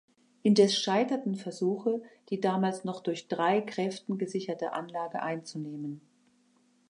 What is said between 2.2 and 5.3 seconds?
die damals noch durch drei Gräften gesicherte Anlage